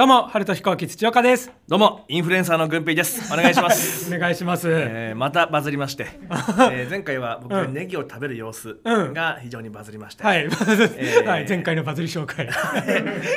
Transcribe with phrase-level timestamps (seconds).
[0.00, 1.52] どうも、春と飛行機土岡です。
[1.68, 3.30] どうもインフルエンサーの軍平です。
[3.30, 4.08] お願いします。
[4.16, 4.66] お願いします。
[4.66, 6.06] えーまたバズりまして、
[6.72, 7.74] えー前回は僕がうん。
[7.74, 9.12] ネギを食べる様子うん。
[9.12, 12.48] が非常にバズりまして、はい、ー はい、前回のバズり紹介。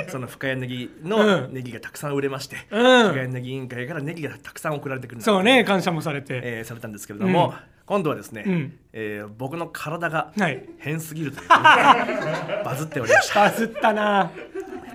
[0.08, 1.54] その深谷ネギうのん。
[1.54, 3.08] ネギがたくさん売れまして、うん。
[3.10, 6.40] 深谷ネギ委員会からネギがたくさん送られてくるそうね、感謝もされて。
[6.42, 7.54] えーされたんですけれども、うん。
[7.86, 8.74] 今度はですね、うん。
[8.94, 10.64] えー僕の体がはい。
[10.80, 13.42] 変すぎるという、バズっておりました。
[13.42, 14.32] バズったな。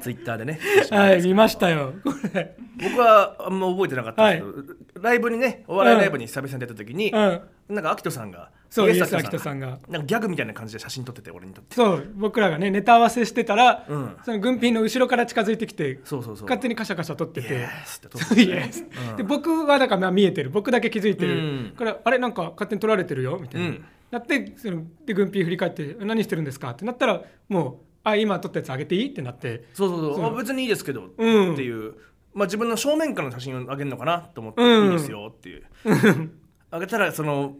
[0.00, 0.60] ツイッターでね。
[0.90, 1.94] はい、見ましたよ。
[2.04, 2.56] これ。
[2.80, 7.40] 僕はあんま覚えてなかったんですけど、ライブにねお笑いライブに久々に出た時に、うん。
[7.68, 9.78] なんかアキトさんがそう、イエス・アキトさんが。
[9.88, 11.74] なんかギャグみたいな感じで写真撮ってて俺にとって。
[11.74, 14.16] そう、僕らがね、ネタ合わせしてたら、うん。
[14.24, 16.44] その軍品の後ろから近づいてきて、そうそうそう。
[16.44, 17.54] 勝手にカシャカシャ撮ってて。
[17.54, 20.50] イエスって撮っててで僕はだからまあ見えてる。
[20.50, 21.72] 僕だけ気づいてる、うん。
[21.76, 23.84] からあれなんか勝手に撮られてるよみたいな、うん。
[24.10, 29.64] なってそので軍ピー振り返って「何してるんですか?」ってなったらもう「あ今撮ったやつあげていい?」ってなって。
[29.74, 30.24] そうそうそう。
[30.26, 31.52] あ別にいいですけど、うん。
[31.54, 31.94] っていう、
[32.34, 34.86] まあ、自分の正面からの写真をあげるのかなと思って、うん。
[34.86, 35.64] いいですよっていう。
[36.70, 37.56] あげたらその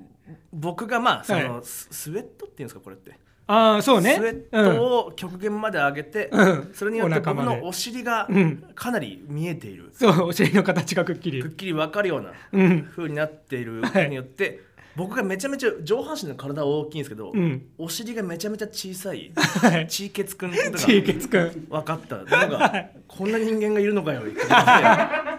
[0.52, 4.16] 僕がまあその、はいススウェットっていうんですかこれって、ああそうね。
[4.16, 6.70] スウェットを極限まで上げて、うん。
[6.74, 8.64] それによって僕のお尻がうん。
[8.74, 11.42] かなり見えている、そうお尻の形がくっきり。
[11.42, 12.82] くっきり分かるようなうん。
[12.84, 14.60] 風になっているはいことによって、
[14.98, 17.66] 僕がめちゃめちゃ上半身の体は大きいんですけど、うん。
[17.78, 19.86] お尻がめちゃめちゃ小さいはい。
[19.86, 21.66] チーケツくんとがチーケツくん。
[21.70, 22.16] 分かった。
[22.16, 24.32] のがこんな人間がいるのかよって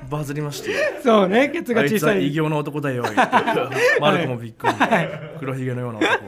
[0.09, 3.03] バズりましてそうねケツがあいつは小さい異形の男だよ
[3.99, 4.73] マルコもびっくり。
[5.39, 6.25] 黒ひげのような男、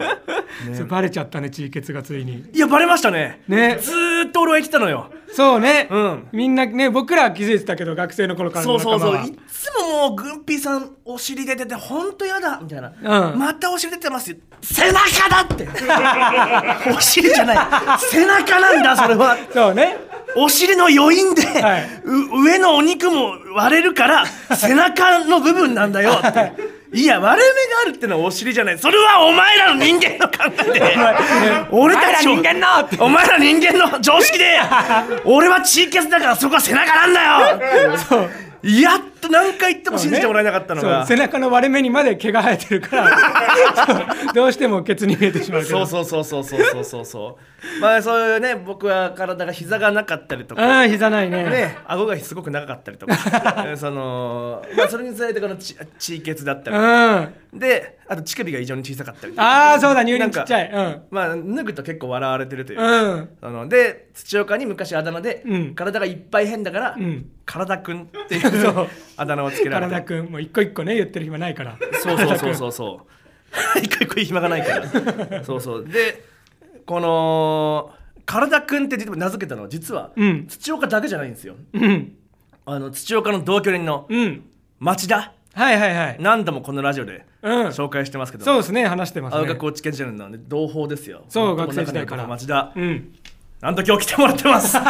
[0.69, 2.45] ね、バレちゃったねチーケツがついに。
[2.53, 3.43] いやバレましたね。
[3.47, 3.77] ね。
[3.81, 5.09] ずーっと俺は言ってたのよ。
[5.33, 6.27] そうね、うん。
[6.33, 9.25] みんなね僕らは気づいてたけど学生の頃からのそうそうそう。
[9.25, 12.97] いつももうグンピーさんお尻出ててほんとやだみたいな、うん
[13.36, 14.38] またお尻出てますよ。
[14.61, 15.67] 背中だって。
[16.95, 17.58] お尻じゃない。
[18.00, 19.38] 背中なんだそれは。
[19.53, 19.97] そうね。
[20.36, 21.89] お尻の余韻で、はい。
[22.03, 26.53] う上のお肉も割れるから背中の部分なんだよって。
[26.94, 28.78] いや割れ目があるってのはお尻じゃない。
[28.80, 30.97] それはお前らの人間の考えで。
[31.72, 32.81] 俺たちお前ら人間の。
[32.81, 34.59] ってお前ら人間の常識で。
[35.24, 37.97] 俺はチーケツだからそこは背中なんだよ。
[37.97, 38.29] そう。
[38.63, 43.17] やっと何回言っても信じてもらえなかったのが、ね、背中の割れ目にまで毛が生えてるから
[44.33, 45.85] どうしてもケツに見えてしまうけど。
[45.85, 47.05] そうそうそうそうそうそう。
[47.05, 50.81] そうまあそういうね僕は体が膝がなかったりとか。
[50.81, 51.43] あ膝ないね。
[51.43, 53.15] ね顎がすごく長かったりとか。
[53.77, 55.75] その、まあ、それにつれてこのち
[56.21, 68.41] 血だったり、うん、であと乳首が異常に小さかったりああそうだ乳輪ちっちゃい、うん、まあ脱ぐと結構笑われてるという、うん、あので土岡に昔あだ名で、うん、体がいっぱい変だから、うん、体くんっていう。
[69.21, 69.91] あだ名をつけられて。
[69.91, 71.77] 体くんもう一個一個ね言ってる暇ないから。
[72.01, 73.01] そうそうそうそうそ
[73.75, 73.79] う。
[73.79, 75.43] 一個一個暇がないから。
[75.43, 75.87] そうそう。
[75.87, 76.23] で
[76.85, 77.91] この
[78.25, 80.47] 体くんって名付けたのは実は、うん。
[80.47, 81.55] 土岡だけじゃないんですよ。
[81.73, 82.15] うん。
[82.65, 84.43] あの土岡の同居人のうん。
[84.79, 85.33] 町田。
[85.53, 86.17] はいはいはい。
[86.19, 87.67] 何度もこのラジオでうん。
[87.67, 89.39] 紹介してますけど、そうですね話してますね。
[89.39, 91.23] 青学高知県チャンネルなんで同胞ですよ。
[91.29, 92.25] そう学生時代から。
[92.25, 92.71] 町田。
[92.75, 93.13] うん。
[93.61, 94.73] なんと今日来てもらってます。
[94.81, 94.88] こん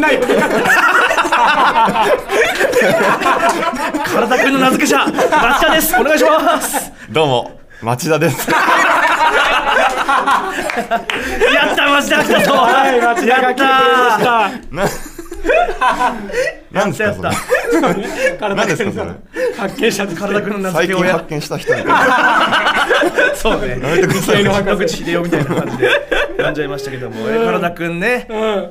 [0.00, 1.03] な呼び方
[4.04, 5.94] 体くんの名付け者町田です。
[5.98, 6.92] お願いします。
[7.10, 8.48] どうも、町田です。
[8.54, 8.56] や
[11.72, 12.52] った町田が来たぞ。
[12.52, 14.24] はい町田が来てくれまし
[15.10, 15.13] た
[15.44, 18.08] な、なんですか、たそれ。
[18.38, 19.12] 体何ですか、それ。
[19.56, 22.86] 発見者です体くんの最近発見した人みたいな。
[23.34, 23.68] そうね。
[23.68, 24.44] やめてください。
[24.44, 25.90] 野口秀夫みたいな感じで
[26.38, 28.00] 呼んじゃいましたけども、え体くん。
[28.00, 28.26] ね、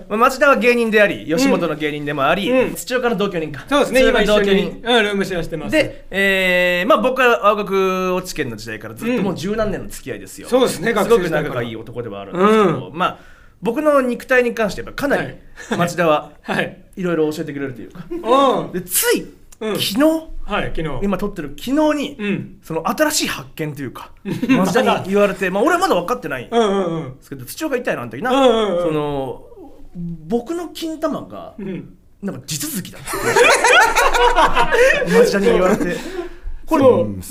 [0.10, 2.76] 町田は芸人であり吉本の芸人でもあり、うん。
[2.76, 3.66] 土岡の同居人か。
[3.70, 4.82] そうですね土今同居人。
[4.84, 5.72] うんルームシェアしてます。
[5.72, 13.33] で、えーまあ、僕は青学落ち県の時代からずっともう十何年の付き合いですよ、そうですねすごく仲がいい男ではあるんですけど、まあ
[13.64, 15.30] 僕の肉体に関してやっぱかなりは
[15.76, 15.78] い。
[15.78, 16.84] 町田ははい。
[16.98, 18.06] いろいろ教えてくれるというか。
[18.12, 18.72] うん。
[18.74, 19.22] でつい、
[19.62, 19.76] うん。
[19.76, 20.02] 昨日
[20.46, 20.90] はい昨日。
[21.02, 22.58] 今撮ってる昨日に、うん。
[22.62, 24.12] その新しい発見というか
[24.50, 27.16] 町田に 言われて、まあ、俺はまだ分かってないんでうんうんうん。
[27.22, 28.44] すけど土岡痛いなあの時な、うんう
[28.74, 28.84] んうん。
[28.84, 29.44] その
[30.28, 31.96] 僕の金玉がうん。
[32.22, 33.08] なんか地続きだって
[35.12, 35.96] 町田に言われて。
[36.66, 37.22] これそう、うん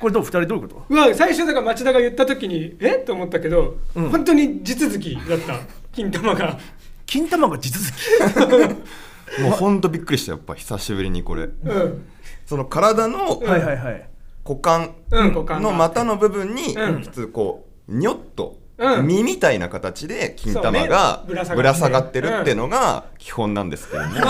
[0.00, 0.84] これどう二人どういうこと？
[0.88, 2.96] うわ最初だから町田が言った時にえ？
[2.96, 4.10] っと思ったけど、うん。
[4.10, 5.58] 本当に地続きだった。
[5.92, 6.58] 金玉が。
[7.06, 9.40] 金玉が地続き？
[9.42, 11.42] もうほんとびっくりした、やっぱ久しぶりにこれ。
[11.44, 12.06] うん。
[12.46, 14.08] その体のはいはいはい。
[14.44, 15.60] 股間うん股間が。
[15.60, 17.02] の股の部分に、うん。
[17.02, 19.06] 普通こう、にょっと、うん。
[19.06, 21.34] 身みたいな形で金玉がね。
[21.54, 24.20] ぶら下がってるっていうのが基本なんですけどね。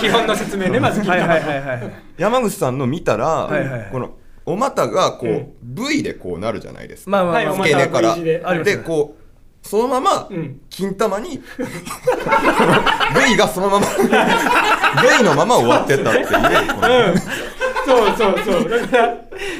[0.00, 3.88] 基本の説明ねまず金玉、はいはいはいはい山口さんの見たら、いはい。
[3.90, 4.10] この
[4.46, 5.54] お股がこう、うん。
[5.62, 7.10] V でこうなるじゃないですか。
[7.10, 8.16] まあまあまあ、付け根から。
[8.64, 9.20] でこう、
[9.62, 10.60] そのままうん。
[10.70, 11.38] 金玉に
[13.28, 16.26] V がそのまま V のまま終わってったっていう
[17.84, 18.70] そうそうそう。
[18.70, 19.16] だから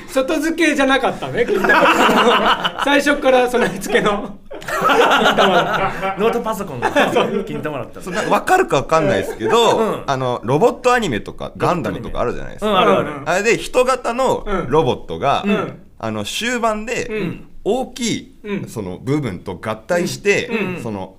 [0.09, 2.81] 外付けじゃなかったね金玉。
[2.85, 4.39] 最初から備え付けの
[6.19, 10.03] ノートパソコンの金玉だったそうなんか分かるか分かんないですけど、うん。
[10.07, 12.79] あのロボットアニメとかガンダムとかあるじゃないですか、うん。
[12.79, 13.11] あるある。
[13.11, 13.23] うん。
[13.27, 15.79] あれで人型のロボットが、ん。
[15.99, 17.47] あの終盤でん。
[17.65, 18.69] 大きい、うん。
[18.69, 20.83] その部分と合体して、うん。
[20.83, 21.17] その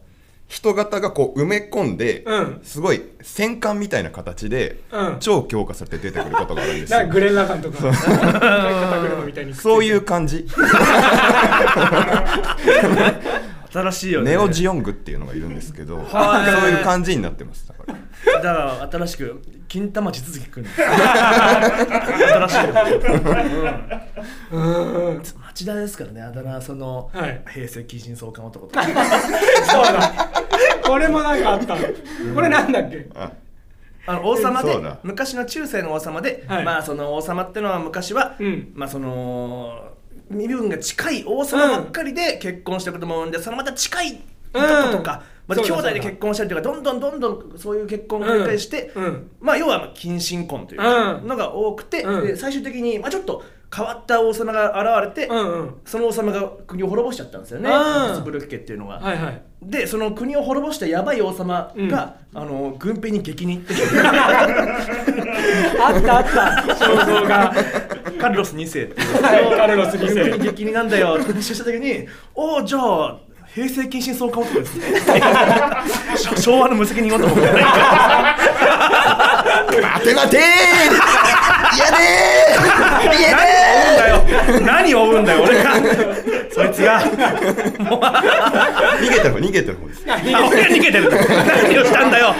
[0.48, 2.60] 人型がこう埋め込んで、うん。
[2.64, 5.18] すごい戦艦みたいな形で、うん。
[5.22, 7.08] 超強化されて出てくることがあるんですよ。
[7.10, 7.78] グレン・ラガンと か。
[7.78, 10.46] 肩車みたいにそういう感じ
[13.72, 14.32] 新しいよね。
[14.32, 16.52] ネオジオングっていうのがいるんですけど、 はい。
[16.52, 17.68] そういう感じになってます。
[17.68, 17.94] だから
[18.34, 22.74] だから新しく金玉地続きくんの新しいよ、
[24.52, 24.60] う
[25.14, 27.42] ん、町田ですからねあだ名その、はい。
[27.52, 28.84] 平成近親相関男とか。
[28.84, 28.94] そう
[29.86, 30.12] だ。
[30.84, 33.08] これもなんかあったこれなんだっけ？
[33.16, 33.32] あ。
[34.08, 36.66] あの王様で昔の中世の王様で、はい。
[36.66, 38.72] まあその王様ってのは昔は、うん。
[38.76, 39.91] まあその
[40.32, 44.18] 身分が近い王様ばっかりで結婚したことも多いんで、そのまた近いい
[44.54, 48.92] とことか、また兄弟で結婚したりとかどんどんどんどんそういう結婚を繰り返して、
[49.40, 50.82] まあ要はまあ近親婚という
[51.26, 52.28] のが多くて、うん。
[52.28, 53.44] で最終的にまあちょっと
[53.74, 55.32] 変わった王様が現れて、
[55.86, 57.70] その王様が国を滅ぼしちゃったんですよね。
[57.70, 59.00] うんハプスブルク家っていうのが。
[59.00, 62.42] はでその国を滅ぼしたやばい王様が、うん。
[62.42, 63.74] あの軍兵に激に行って
[65.80, 66.74] あったあった。
[66.74, 67.54] 肖像が
[68.22, 69.24] カルロス2世っていう。
[69.24, 69.58] はい。
[69.58, 70.38] カルロス2世。
[70.38, 71.18] 激になんだよ。
[71.20, 73.18] って話をした時におおじゃあ
[73.54, 74.86] 平成近親相関男ですね。
[76.40, 77.60] 昭和の無責任男みたいな
[79.72, 80.42] 待て待てー。
[81.76, 83.20] 嫌でー。
[83.20, 84.66] 嫌でー。
[84.66, 85.72] 何を追うんだよ俺が
[86.54, 87.02] そいつが。
[87.02, 87.10] 逃
[89.10, 90.04] げてる方逃げてる方です。
[90.08, 90.16] あ
[90.48, 92.34] 俺が逃げてる何をしたんだよ。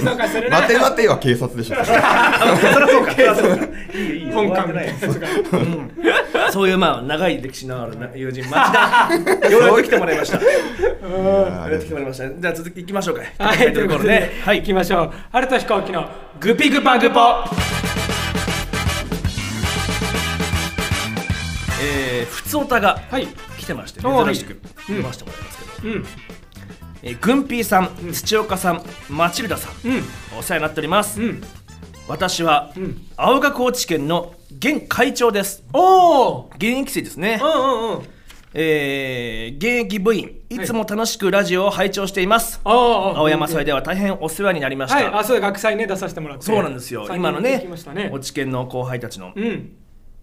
[0.00, 1.76] そうかするな待て待ては警察でしょ。
[1.78, 1.84] あ
[2.56, 3.12] そりゃそうか。
[3.12, 4.26] そりゃそうかいいよいい。
[4.28, 4.84] よ本館終わってない。
[4.92, 4.98] み
[6.34, 9.08] たいそういうまあ長い歴史のある友人町田。
[9.50, 10.36] ようやく来てもらいました。
[10.36, 10.42] よ
[11.62, 12.28] あうやく来てもらいました。
[12.28, 13.22] じゃあ続きいきましょうか。
[13.44, 15.10] はい、ということで、はい、行きましょう。
[15.32, 16.08] 春と飛行機の
[16.40, 17.20] グピグパグポ。
[22.28, 23.26] ふつおたがはい。
[23.58, 26.04] 来てましておー珍しくはい読ませてもらいますけど、うん、
[27.02, 30.02] えー、グンピーさん、土岡さん、マチルダさん、うん、
[30.38, 31.20] お世話になっております。
[31.20, 31.42] うん。
[32.08, 35.62] 私は、ん青学高知県の現会長です。
[35.72, 36.50] おお。
[36.56, 37.46] 現役生ですねう。
[37.46, 38.02] んうんうん。
[38.54, 42.60] えー、現役部員、いつも楽しくラジオを拝聴しています。
[42.64, 44.96] ああ、青山祭では大変お世話になりました。
[44.96, 46.44] はい、あ、そうだ、学祭ね、出させてもらって。
[46.44, 47.06] そうなんですよ。
[47.14, 47.68] 今のね。
[48.10, 49.32] 落研の後輩たちの。
[49.36, 49.72] うん。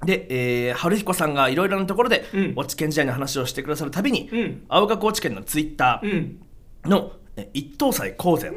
[0.04, 6.40] で、えー、春彦さんがいろいろなところで、うん落研時代の話をしてくださるたびに、うん青学高知県のツイッタうーん。
[6.86, 8.56] の、え一等祭公然、ん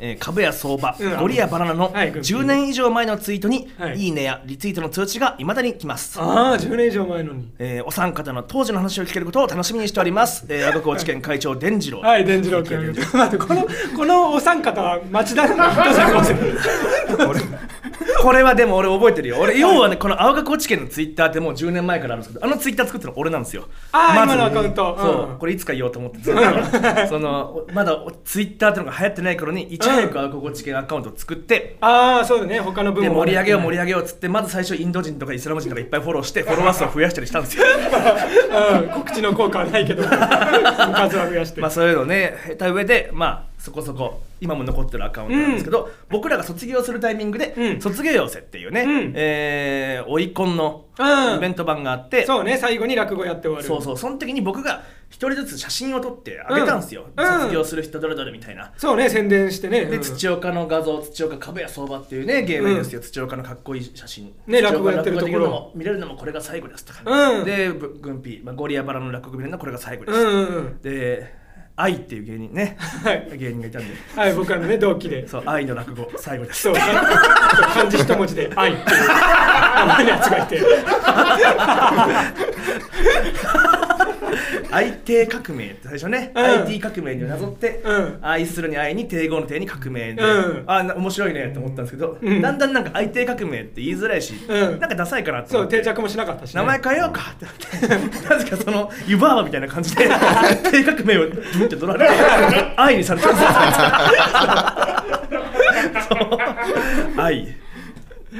[0.00, 6.18] えー株や相場、うんゴリやバナナのはい10年以上前のツイートに、はいい、いねやリツイートの通知がいまだに来ます。
[6.20, 7.52] ああ、10年以上前のに。
[7.58, 10.44] えーお三方の当時の話を聞けることを楽しみにしております。
[10.48, 12.00] えー、青学高知県会長伝次郎。
[12.00, 12.92] はい、伝次郎君。
[13.12, 15.56] 待って、この、このお三方は町田の。
[18.22, 19.38] これはでも俺覚えてるよ。
[19.40, 23.68] 俺、要はね、この青学高知県のツイッターってもう10年前からあるんですけど、あのツイッター作ったの俺なんですよ。
[23.92, 24.34] あーまず。
[24.34, 24.98] 今のアカウント。
[24.98, 25.38] そう、うん。
[25.38, 37.64] これいつか言おうと思ってずっとその、まだツイッターってのが流行ってない頃に、いち早く青学高知県アカウントを作って、ああ、そうだね、他の分でも盛り上げよう盛り上上げようっつってまず最初インド人とかイスラム人とかいっぱいフォローしてフォロワー数を増やしたりしたんですよ。
[37.64, 37.72] げ
[38.84, 41.60] うん、告知の効果はないけど、 数は増やして。
[41.60, 47.80] まあそういうのをね経た上でまあそこそこ今も残ってるアカウントなんですけど、僕らが卒業するタイミングで、うん。
[47.80, 49.12] 卒業寄せっていうね、うん。
[49.14, 51.36] えー、オイコンのうん。
[51.36, 53.64] イベント版があって、そうね、最後に落語やって終わる。
[53.64, 57.40] そうそうその時に僕が一人ずつ写真を撮ってあげたんですよ、うん。
[57.42, 58.72] 卒業する人どれどれみたいな。
[58.76, 59.84] そうね、宣伝してね。
[59.84, 64.32] でうん土岡の画像土岡株や相場っていうね芸名ですよ、土岡のかっこいい写真。
[64.46, 65.48] ね落語やってるところ。
[65.48, 67.44] も見れるのもこれが最後ですとか、うん。
[67.44, 70.82] でぶ軍ピ、まあ、ゴリアバラの落語見れるのはこれが最後です、うんうんうん。
[70.82, 71.34] で
[71.80, 73.38] 愛っていう芸人ね、はい。
[73.38, 73.94] 芸人がいたんで。
[74.16, 75.28] はい、僕らのね、同期で。
[75.28, 76.62] そう愛の落語最後です。
[76.62, 79.08] そう、漢字一文字で 愛っていう。
[79.78, 80.60] 名前のやつがいて。
[84.70, 86.44] 愛帝革命って最初ね、うん。
[86.44, 88.18] IT 革命になぞって、うん。
[88.20, 90.64] 愛するに愛に帝語の帝に革命で、うん。
[90.66, 92.42] あな面白いねって思ったんですけど、うん。
[92.42, 94.78] だんだんなんか愛帝革命って言いづらいし、うん。
[94.78, 96.60] なんかダサいかなってそう、定着もしなかったしね。
[96.60, 98.28] 名前変えようかってなって。
[98.28, 100.08] なぜかその湯婆婆みたいな感じで
[100.70, 102.14] 帝革命をブンって取られて
[102.76, 103.46] 愛にされちゃうんです
[106.10, 106.18] よ。
[106.18, 107.20] そう。
[107.20, 107.56] 愛。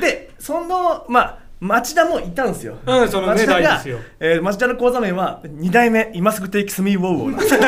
[0.00, 7.30] でそのまあ町田もいたんですよ、うんそのね町田が大ですよ、えー町田の講座名は2代目今すぐテイキスミーウォーウォー。
[7.30, 7.60] なんですよ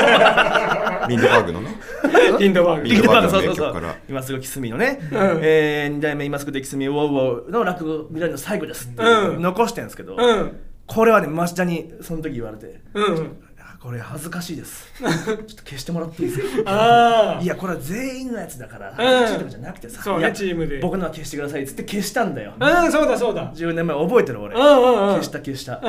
[1.09, 1.69] リンドバーグのね。
[2.39, 2.89] リンドバーグ。
[2.89, 3.83] リンドバーグそうリそうそう。
[4.09, 5.41] 今すぐキスミーのね、うん。
[5.43, 9.43] えー、2代目今すぐでキスミーウォーウォーの落語未来の最後ですってうん。
[9.43, 10.57] 残してるんですけど、うん。
[10.87, 12.81] これはね町田にその時言われて。
[12.95, 13.50] うんあ
[13.83, 14.87] これ恥ずかしいです。
[15.01, 16.71] ちょっと消してもらっていいですか？
[16.71, 18.95] ああいやこれは全員のやつだからん。
[18.95, 20.79] 恥ずかしいとかじゃなくてさ、そうねチームで。
[20.81, 22.53] 僕のは消してくださいっつって消したんだよ。
[22.61, 23.51] うんそうだそうだ。
[23.55, 24.55] 10年前覚えてる俺。
[24.55, 25.15] うんうんうん。
[25.15, 25.81] 消した消した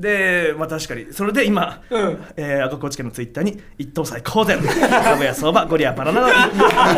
[0.00, 1.06] でまあ確かに。
[1.12, 2.24] それで今、うん。
[2.36, 6.20] えー、赤コーチ家のツイッターに一等祭公然かぐや相場ゴリアバナナ。
[6.20, 6.28] の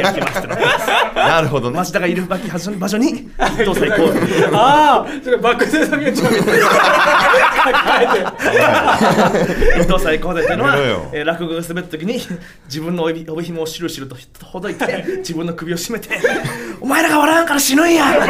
[0.00, 1.76] 焼きますってなってますなるほどね。
[1.76, 4.22] 町田がいる場所場所に一等祭公然
[4.54, 6.56] ああそれバック・トゥ・ザ・ミュージアムみた。
[6.56, 6.60] い
[9.76, 10.76] な一等祭公然っていうのは
[11.12, 12.18] えー、落語が滑った時に
[12.66, 16.18] 自分の帯帯紐をしるしるとほどいて自分の首を絞めて
[16.80, 18.20] 「お前らが笑わんから死ぬんや!」って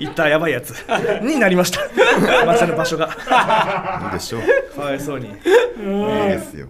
[0.00, 0.70] 言ったやばいやつ
[1.22, 1.80] になりました。
[2.46, 3.08] 町田の場所が
[4.04, 4.38] いいでしょ。
[4.38, 5.26] うかわいそうに。
[5.26, 6.68] いいですよ。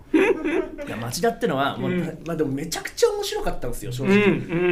[0.86, 1.90] いや町田ってのはもう、
[2.26, 4.28] まあでもめちゃくちゃ面白かったんですよ正うん直、う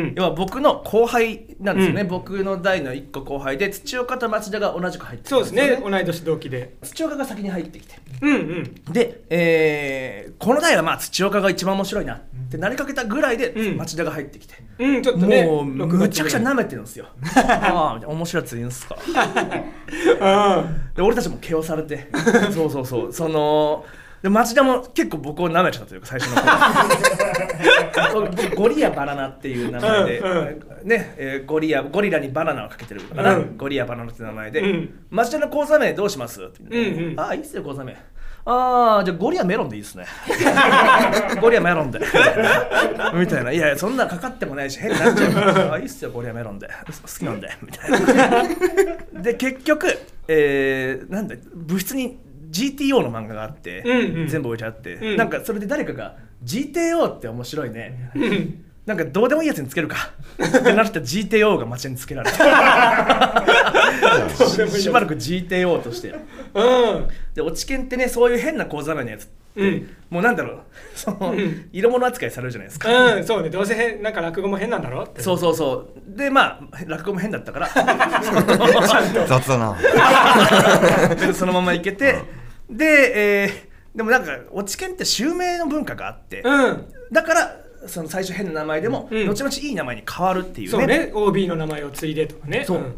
[0.07, 0.13] ん。
[0.17, 2.09] 要は僕の後輩なんですよね、うん。
[2.09, 5.69] 僕の代の1個後輩で土岡と町田が同じく入ってきたそうですね。
[5.69, 6.75] よ同い年同期で。
[6.83, 7.95] 土岡が先に入ってきて。
[8.23, 8.93] うんうん。
[8.93, 13.77] で、えーこの代はまあ土岡が一番面白いなってなりかけたぐらいでうん。
[13.77, 17.07] 町田が入ってきて、うんちょっとねもう6む月ちゃくちゃ舐めてるんですよ。
[17.37, 18.97] ああ面白いやついるんすか。
[20.21, 20.65] あ
[20.95, 22.09] で俺たちも毛をされて
[22.53, 23.13] そうそうそう。
[23.13, 23.85] その
[24.23, 28.27] で町田も結構僕を舐めちゃったというか最初の頃。
[28.27, 30.29] 僕 ゴリアバナナっていう名前で、う
[30.85, 33.57] んね、えーゴリアゴリラにバナナをかけてるから、うん。
[33.57, 34.91] ゴリアバナナって名前で、うん。
[35.11, 37.97] 町田の講座名どうしますってうんうんああいいっすよ講座名
[38.51, 40.07] ああじゃあゴリアメロンでいいっすね。
[41.39, 41.99] ゴリアメロンで。
[43.15, 43.53] みたいな。
[43.53, 45.33] いやいやそんなかかってもないし変になっちゃう。
[45.33, 46.67] からあいいっすよゴリアメロンで。
[46.87, 47.51] 好きなんで。
[47.61, 47.91] みたい
[49.15, 49.23] な。
[49.23, 49.87] で結局、
[50.29, 52.19] えー、なんだ部室に
[52.51, 54.27] GTO の漫画があって、うんうん。
[54.29, 55.17] 全部置いてあって、うん。
[55.19, 58.11] なんかそれで誰かが GTO って面白いね。
[58.15, 59.97] うんなんかどうでもいいやつにつけるか。
[60.43, 62.39] ってなって GTO が街につけられて。
[64.81, 66.09] しばらく GTO として。
[66.09, 67.09] うん。
[67.35, 69.95] で落研ってねそういう変な講座名のやつって、うん。
[70.09, 70.61] もうなんだろう。
[70.95, 71.69] その、うん。
[71.71, 73.51] 色物扱いされるじゃないですか、うんそうね。
[73.51, 75.21] どうせ変なんか落語も変なんだろって。
[75.21, 76.17] そうそうそう。
[76.17, 77.69] でまあ落語も変だったから。
[79.27, 79.77] 雑だな。
[81.15, 82.23] でそのままいけて、
[82.71, 86.87] で、えーでもなんか落研って襲名の文化があって、うん。
[87.13, 89.27] だからその最初変な名前でも、うん。
[89.29, 90.71] 後々いい名前に変わるっていうね。
[90.71, 91.11] そうね。
[91.15, 92.65] OB の名前を継いでとかね。
[92.67, 92.79] そう。
[92.79, 92.95] ん。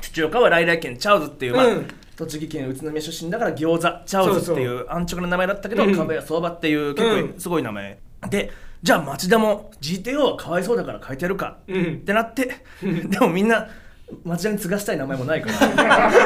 [0.00, 1.88] 土岡は来来県チャウズっていう、まあうん。
[2.16, 5.96] 栃木県宇都宮出身だから餃子チャウズっていう安直な名前だったけどうん。
[5.96, 7.28] 壁屋相場っていう結うん。
[7.34, 7.98] 構すごい名前、
[8.30, 8.50] で
[8.82, 11.82] じゃあ町田も GTO はかわいそうだから変えてやるかうん。
[11.82, 13.68] ってなって、でもみんな
[14.24, 15.54] 町田に継がしたい名前もないから。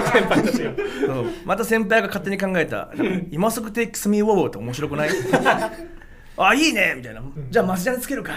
[0.04, 0.72] 先輩たちが
[1.44, 2.90] また先輩が勝手に考えた
[3.32, 5.10] 「今すぐ Takes Me Wow」って面白くない？
[6.46, 6.94] あいいね。
[6.96, 7.22] みたいな。
[7.50, 8.32] じゃあ町田につけるか。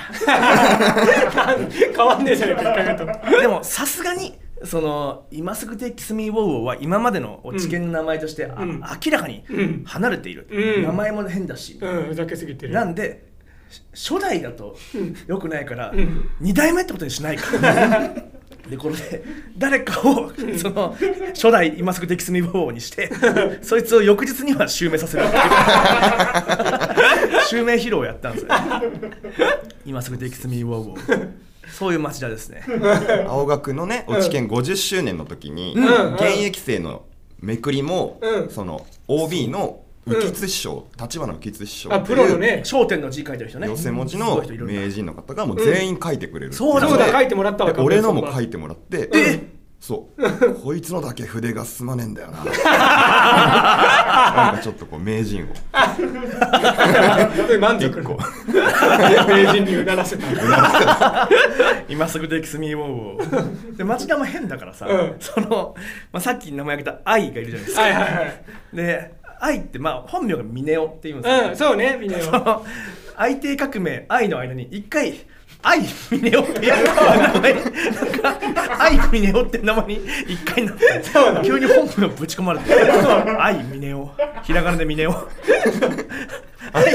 [1.96, 8.80] 変わんねえじゃねえかでもさすがにその今すぐ Takes Me Wow は今までの落ち研の名前として、あうん。
[8.80, 9.84] 明らかにうん。
[9.86, 10.84] 離れている、うん。
[10.84, 12.74] 名前も変だし、うんふざけすぎてる。
[12.74, 13.28] なんで
[13.70, 14.78] し初代だと
[15.28, 16.30] よくないから、ん。
[16.40, 17.46] 二代目ってことにしないか
[18.70, 19.24] でこれで
[19.58, 20.96] 誰かを その
[21.34, 23.12] 初代今すぐ Takes Me Wow にして
[23.62, 25.44] そいつを翌日には襲名させるっていう。
[27.48, 28.50] 襲名披露をやったんですよ。
[29.86, 30.96] 今すぐ Takes Me Wow
[31.72, 32.64] そういう町田ですね。
[33.28, 36.16] 青学のね落研50周年の時に、うん。
[36.16, 37.04] 現役生の
[37.40, 38.50] めくりも、うん。
[38.50, 43.68] その OB の浮津師匠立花浮津師匠あプロのね商店の字書いてる人ね。
[43.68, 46.82] 寄せ文字の名人の方がもう全員書いてくれるそう。
[46.82, 50.32] だそうだ書いてもらったわで俺のも書いいてもらってえそう。
[50.64, 52.38] こいつのだけ筆が進まねえんだよな。
[52.44, 52.46] なん
[54.56, 55.48] かちょっとこう名人を。
[57.48, 58.00] て満足。
[58.00, 58.18] 一個
[59.28, 60.26] 名人にうならせた。
[61.88, 65.16] 今すぐ Takes Me Wow で町田も変だからさ、うん。
[65.20, 65.76] その、
[66.12, 68.42] まあ、さっき名前挙げた愛がいるじゃないですか、はいはいはい。
[68.74, 72.66] で愛ってまあ本名が峰夫っていうんですよ、うんそうねみんなよその
[73.16, 75.14] 愛帝革命愛の間に一回
[75.62, 76.76] 愛峰夫って名
[77.42, 77.54] 前。
[77.54, 77.60] に
[78.22, 80.84] なんか愛峰夫って名前に一回なって
[81.44, 82.74] 急に本名ぶち込まれて
[83.40, 84.12] 愛峰夫
[84.44, 85.28] ひらがなで峰夫
[86.72, 86.94] 愛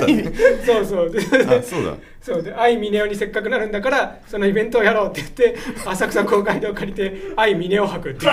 [0.65, 1.11] そうそう。
[1.11, 1.95] であそうだ。
[2.21, 5.57] そうで愛峰夫にせっかくなるんだからそのイベントをやろうって言って
[5.87, 8.33] 浅草公会堂を借りて愛峰夫博っていう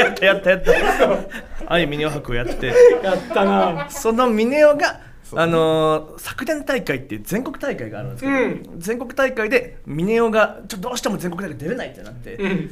[0.00, 1.72] やったやったやった。
[1.72, 2.74] 愛峰夫博をやって。
[3.02, 3.90] やったな。
[3.90, 5.00] その峰夫が
[5.36, 8.80] あのー昨年大会って全国大会があるんですけど、うん。
[8.80, 12.70] 全国大会で峰夫がちょっとどうしても全国大会出れないってなって、うん。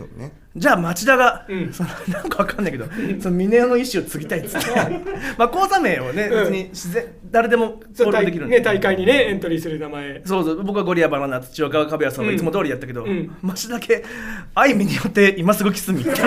[0.56, 1.72] じゃあ町田が、うん。
[1.72, 2.86] そのなんかわかんないけど、
[3.20, 4.66] その峰夫の意思を継ぎたいっつって。
[5.38, 6.40] まあ講座名をね、うん。
[6.44, 10.22] 別に自然誰でも登録できるんね大会にねエントリーする名前。
[10.24, 10.62] そうそう。
[10.62, 12.36] 僕はゴリアバナナ土岡壁谷さんもうん。
[12.36, 13.34] いつも通りやったけど、うん。
[13.42, 14.04] マシだけ
[14.54, 16.16] 「愛見によって今すぐキスミ」って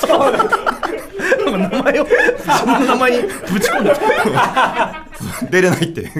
[0.00, 0.32] そう。
[0.32, 0.48] なん
[1.58, 2.04] か名前を。
[2.04, 5.06] 自分の名前にぶち込んでた
[5.50, 6.10] 出れないって。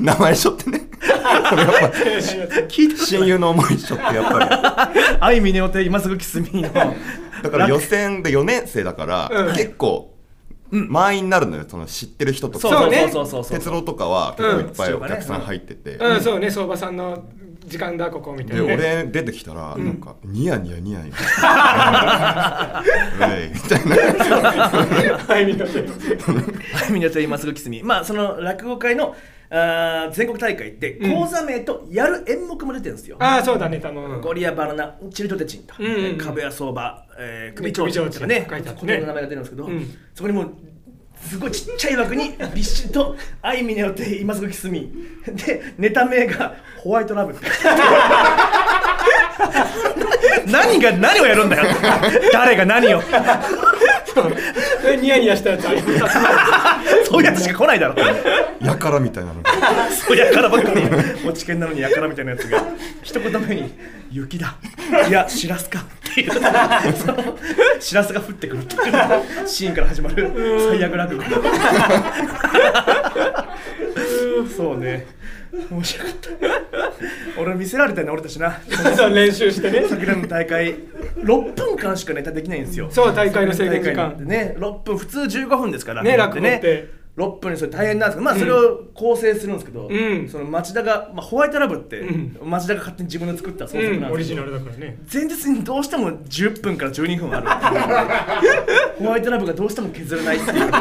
[0.00, 0.80] 名前しょってね。
[1.50, 1.86] これやっぱ
[2.68, 2.88] 聞い。
[2.88, 6.70] て親友の思いしょってやっぱり「愛見によって今すぐキスミ」の
[7.42, 9.54] だから予選で4年生だから、うん。
[9.54, 10.14] 結構
[10.70, 11.64] 満員になるのよ。
[11.68, 12.68] その知ってる人とか。
[12.68, 13.58] そうそうねそうそうそう。
[13.58, 16.20] 鉄郎とかは結構いっぱいうんお客さん入ってて、うん。
[16.20, 16.50] そうね。
[16.50, 17.24] 相場さんの
[17.66, 18.68] 時間だここみたいでな。
[18.68, 22.82] ね俺出てきたらなんかニヤニヤニヤニヤ。
[23.20, 23.50] うい。
[23.52, 25.18] みたいな。
[25.18, 25.74] はいみたいな
[26.84, 29.14] 愛見によって今すぐキスミまあその落語会の
[29.50, 31.14] あー全国大会ってうん。
[31.14, 34.20] 講座名とやる演目も出てるんですよ、ああそうだね多分。
[34.20, 35.86] ゴリアバナナチルトテチンと、うん。
[35.86, 38.40] うんうん株や相場、えー、首首長とかね。
[38.40, 38.46] ね。
[38.48, 39.90] この名前が出るんですけど、うん。
[40.14, 40.54] そこにもう
[41.28, 44.92] すごいちっちゃい枠にびっしりと「愛見によって今すぐキスミ」
[45.26, 47.34] でネタ名が「ホワイトラブ」
[50.46, 51.64] 何が何をやるんだよ。
[52.32, 53.02] 誰が何を。
[55.00, 57.94] ニヤニヤしたやつありそういうやつしか来ないだろ。
[58.60, 59.42] やからみたいなの。
[59.90, 60.82] そうやからばっかり。
[61.26, 62.62] 落ち研なのにやからみたいなやつが。
[63.02, 63.74] 一言目に
[64.10, 64.56] 「雪だ」
[65.08, 65.80] いや「しらすか」
[66.10, 66.32] っていう。
[67.80, 68.62] しらすが降ってくる。
[68.62, 68.82] っていう
[69.46, 70.30] シーンから始まる。
[70.70, 71.22] 最悪落語
[74.56, 75.06] そうね。
[75.70, 77.40] 面白かった。
[77.40, 78.58] 俺見せられたよね俺たちな。
[79.10, 79.86] 練習してね。
[79.88, 80.74] 昨年の大会
[81.16, 82.88] 6分間しかネタできないんですよ。
[82.90, 84.16] そう大会の制限時間。
[84.24, 86.02] ね6分普通15分ですから。
[86.02, 87.04] ね落語って。
[87.16, 90.28] 6分にそれ大変なんですけどまあそれを構成するんですけど、うん。
[90.28, 92.50] その町田が、まあ、ホワイトラブって、うん。
[92.50, 94.52] 町田が勝手に自分で作った創作うんオリジナなん。
[94.52, 94.98] ですけど、ルだからね。
[95.12, 97.46] 前日にどうしても10分から12分ある
[98.98, 100.70] ホワイトラブがどうしても削れないっていう。
[100.70, 100.78] ま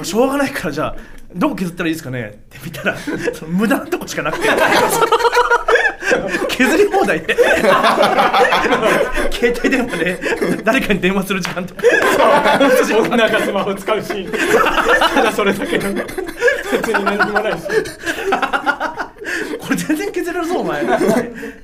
[0.00, 0.96] あ、しょうがないからじゃあ
[1.34, 4.48] どこ削ったらいいですかねって見たらその無駄なとこしかなくて
[6.48, 7.36] 削り放題で
[9.32, 10.20] 携帯電話で
[10.64, 11.82] 誰かに電話する時間とか。
[12.92, 14.32] 女がスマホ使うシーン。
[15.14, 15.78] ただそれだけ。
[15.78, 17.66] の別に何にもないし。
[19.60, 20.84] これ全然削れるぞお前。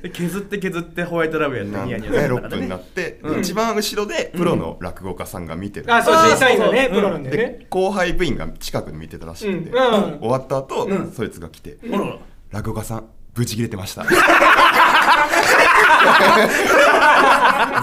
[0.01, 3.39] で削って削ってホワイトラブやってなんニヤニヤ6する中で分になって、うん。
[3.39, 7.23] 一番後ろでプロの落語家さんが見てる、あそう審査員がねプロなん。
[7.23, 7.41] だよね。
[7.59, 9.85] で後輩部員が近くで見てたらしくて、うん。
[10.13, 10.19] うん。
[10.19, 11.11] 終わった後、うん。
[11.11, 11.77] そいつが来て。
[11.89, 12.17] ほらほら
[12.51, 13.03] 「落語家さん
[13.39, 14.13] ブチ切れてました」ふ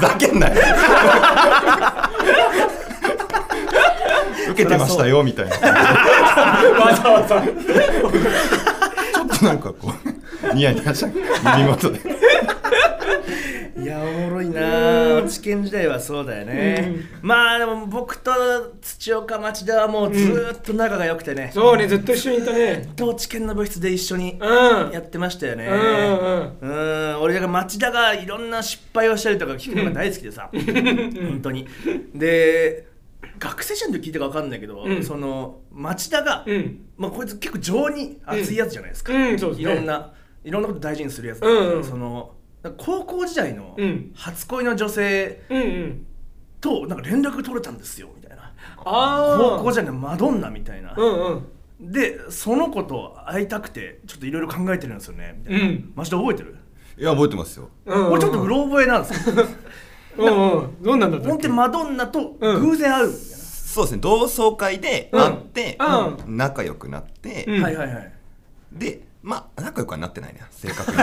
[0.03, 0.55] ざけんなよ
[4.51, 9.95] 受けてましたよみたいなわざわざちょっとなんかこ
[10.53, 11.07] うニヤニヤした
[11.57, 12.01] 耳元で
[13.87, 15.18] いやおもろいな。
[15.18, 18.33] あ知見時代はそうだよね、まあでも僕と
[18.81, 22.92] 土岡町田はもうずーっと仲が良くてね、そうねずっと一緒にいたね。
[22.96, 24.90] と知見の部室で一緒にうん。
[24.90, 25.66] やってましたよね。
[25.66, 27.20] うんうんうん。
[27.22, 31.68] 俺だから町田がいろんな失敗をしたりとか聞くのが大好きでさ、本当に。
[32.14, 32.88] で
[33.38, 35.05] 学生時代の時聞いたか分かんないけど、うん。
[35.05, 36.81] その町田が、うん。
[36.96, 39.37] まあ、こいつ結構情に熱いやつじゃないですか、うん。
[39.37, 39.37] ね。
[39.37, 41.85] いろんないろんなこと大事にするやつだうんうん。
[41.85, 42.36] その
[42.73, 44.13] 高校時代のうん。
[44.15, 45.43] 初恋の女性
[46.61, 48.53] となんか連絡取れたんですよみたいな。
[48.85, 51.35] あ高校時代のマドンナみたいな、うん
[51.81, 51.93] うん。
[51.93, 55.93] でその子と会いたくてちょっといろいろ考えてるんですよねみたいな、うん。
[55.95, 56.57] マジで覚えてる、
[56.99, 57.69] いや覚えてますよ。
[57.85, 59.35] うん俺ちょっとうろ覚えなんですよ。
[60.19, 61.29] うんうんどんなんだったっけ？
[61.29, 62.61] 本当にマドンナとうん。
[62.71, 64.01] 偶然会うみたいな、そうですね。
[64.01, 65.79] 同窓会で会って、
[66.27, 67.63] う仲良くなって、うん。
[67.63, 68.13] はいはいはい。
[68.73, 70.99] でまあ仲良くはなってないな正確に。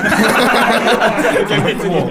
[1.49, 2.07] 厳密も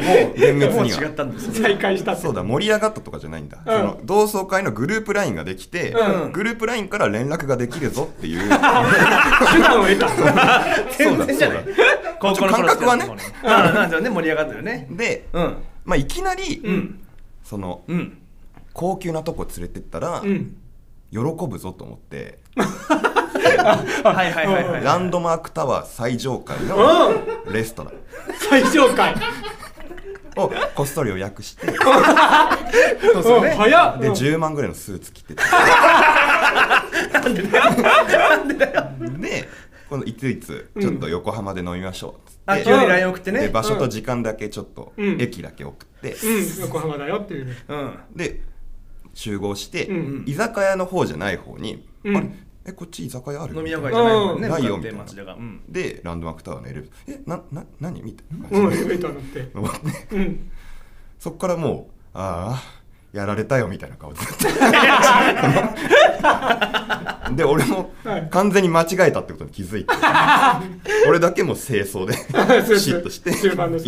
[0.70, 1.03] うもには。
[1.05, 3.64] 違ったんですよ再会したそうだ盛り上がったとかじゃないんだ、ん。
[3.64, 6.33] その同窓会のグループ LINE ができて、うん。
[6.33, 8.42] グループ LINE から連絡ができるぞっていう。
[8.42, 10.11] 手段を得た。
[10.98, 11.64] 全然じゃない。
[12.20, 13.07] 高校の頃感覚はね。
[13.42, 14.88] ああなんね盛り上がったよね。
[14.90, 15.57] で、うん。
[15.87, 17.01] まあ、いきなり、うん。
[17.42, 18.18] そのうん。
[18.75, 20.57] 高級なとこ連れてったら、うん
[21.12, 24.85] 喜ぶぞと思って、はいはいはいはい。
[24.85, 27.11] ランドマークタワー最上階の
[27.46, 27.53] うん。
[27.53, 27.94] レストラン。
[28.38, 29.14] 最上階。
[30.35, 31.66] をこっそり予約して。
[31.66, 33.48] でそうですよね。
[33.51, 34.01] うん早っ。
[34.01, 34.12] うん。
[34.12, 35.42] 10万ぐらいのスーツ着てて。
[39.18, 39.48] で
[39.90, 43.40] このいついつちょっと横浜で飲みましょうっつって、あ急に LINE 送ってね。
[43.40, 45.20] で場所と時間だけちょっとうん。
[45.20, 46.61] 駅だけ送って、うん。
[46.62, 47.57] 横浜だよっていうね。
[47.68, 47.98] うん。
[48.16, 48.40] で
[49.14, 50.25] 集合して、うん。
[50.27, 52.16] 居酒屋の方じゃない方に、うん。
[52.16, 52.29] あれ？
[52.64, 53.57] えこっち居酒屋ある？
[53.57, 54.48] 飲み屋街じゃないもんね。
[54.48, 55.05] ないよみたいな
[55.68, 57.14] でランドマークタワーのエレベーター。
[57.16, 58.03] えなな何？
[58.03, 58.48] みたいな。
[58.51, 58.72] うん。
[58.72, 59.51] エ感じでレベーター乗って。
[59.55, 60.51] 登ってうん。
[61.18, 64.33] そっからもうああやられたよみたいな顔ずっと
[67.37, 68.29] で俺もはい。
[68.31, 69.95] 完全に間違えたってことに気づいて。
[71.09, 72.14] 俺だけもう清掃で
[72.68, 73.31] ピシッとして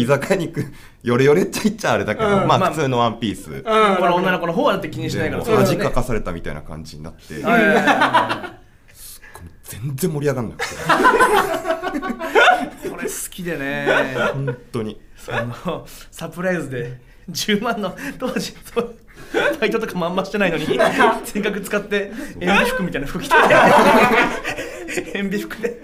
[0.00, 0.66] 居酒屋に行く。
[1.02, 2.34] ヨレヨレっちゃ言っちゃあれだけど、うん。
[2.46, 2.70] まあまあ。
[2.70, 3.62] 普通のワンピース、うん。
[3.62, 3.68] こ
[4.06, 5.44] れ女の子の方はだって気にしないから。
[5.44, 7.34] 恥ねかかされたみたいな感じになって、
[9.64, 10.74] 全然盛り上がんなくて。
[12.86, 13.86] いこれ好きでね。
[14.34, 15.00] 本当に。
[15.28, 18.94] あのサプライズで10万の当時そう
[19.60, 20.66] バイトとかもあんましてないのに
[21.24, 23.34] せっかく使って 塩ビ服みたいな服着て
[25.14, 25.80] 塩ビ服で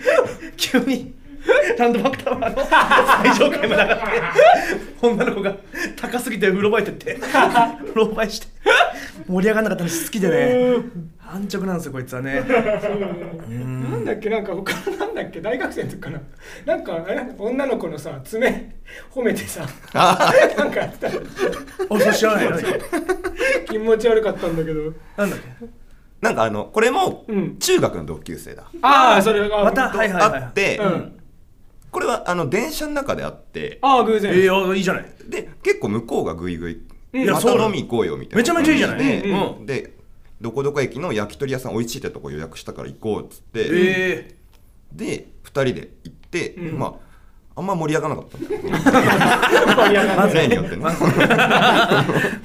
[0.57, 1.15] 急に
[1.79, 4.05] ランドマークタワーの最上階まで上がって
[5.03, 5.57] 女の子が
[6.01, 7.19] 高すぎてうろばいてって
[7.93, 8.47] うろばいして
[9.27, 10.77] 盛り上がんなかったの好きでね。
[11.33, 12.41] 安直なんですよこいつはね。
[12.41, 16.21] なんだっけなんか他のなんだっけ大学生の時かな。
[16.67, 18.75] なんかあれ女の子のさ爪
[19.15, 21.17] 褒めてさなんかやってた。
[21.89, 22.63] おそれ知らない何
[23.67, 24.93] 気持ち悪かったんだけど。
[25.17, 25.67] なんだっけ？
[26.21, 27.59] なんかあのこれもうん。
[27.59, 30.43] 中学の同級生だ、ああそれがまたはいはいはい。
[30.43, 31.20] あって、うん
[31.91, 34.33] これはあの電車の中であってああ偶然。
[34.33, 35.05] えー、いいじゃない。
[35.29, 36.81] で結構向こうがグイグイ
[37.13, 37.31] うん。
[37.31, 38.37] また飲み行こうよみたいな。
[38.39, 38.99] めちゃめちゃいいじゃない。
[38.99, 39.67] で,、うん。
[39.67, 39.97] で
[40.41, 44.35] どこどこ駅の焼き鳥屋さん美味しいってとこ予約したから行こうっつって、え
[44.93, 46.79] で2人で行って、うん。
[46.79, 47.11] まあ
[47.57, 48.39] あんま盛り上がらなかった。
[48.39, 50.85] んだよ盛り上がる例によってね。
[50.85, 50.87] ん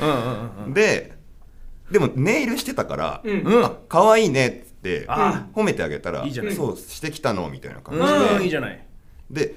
[0.03, 1.13] うんうんで
[1.91, 3.41] でもネイルしてたからうん。
[3.41, 6.55] うんあ可愛いねっつってあ褒めてあげたらいいじゃない。
[6.55, 8.84] そうしてきたのみたいな感じうん、いいでじゃない
[9.29, 9.55] で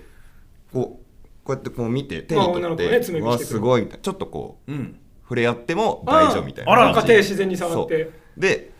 [0.73, 1.05] こう
[1.45, 3.25] こうやってこう見て手まあに取って爪見せてくる。
[3.25, 4.03] うわすごいみたいな。
[4.03, 4.99] ちょっとこううん。
[5.23, 6.73] 触れ合っても大丈夫みたいな。
[6.73, 8.05] あら手自然に触って。
[8.05, 8.13] そう。
[8.41, 8.71] で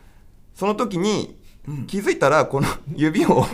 [0.55, 1.37] その時に
[1.87, 3.47] 気づいたらこの 指を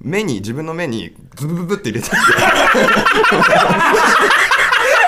[0.00, 2.24] 目に自分の目にズブブブって入れちゃって。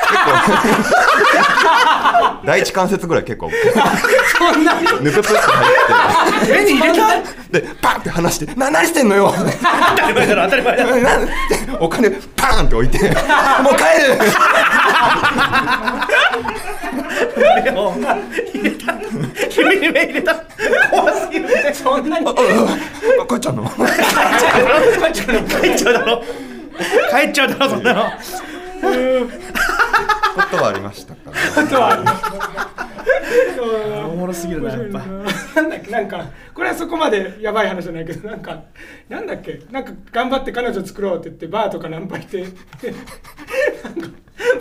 [0.06, 1.05] 結構
[2.44, 3.50] 第一関節ぐらい結構。
[4.38, 4.86] そんなに？
[5.04, 7.08] ぬくぷって入っ目に入れた？
[7.60, 9.44] てでパンって離して「な何してんのよ!」当
[10.02, 11.32] たり前だろ当たり前だろなんで
[11.80, 12.98] お金パーンって置いて
[13.62, 14.18] 「もう帰る!
[18.52, 18.94] 入れた。
[19.56, 20.34] 指に目入れた。
[20.90, 21.72] 怖すぎるね。
[21.74, 22.26] そんなに？
[22.26, 22.34] あ」あ
[23.28, 23.64] 帰っちゃうの。
[23.70, 23.82] 帰
[25.68, 26.22] っちゃうだろ。
[27.10, 28.04] 帰っちゃうだろそんなの
[30.36, 32.24] ことはありましたからことはあります
[34.06, 34.98] おもろすぎるなやっぱ。
[35.00, 38.64] なんだっけなんかこれはそこまでやばい話じゃないけどなんか
[39.08, 44.08] なんだっけなんか頑張って彼女作ろうって言ってバーとかナンパしてなんか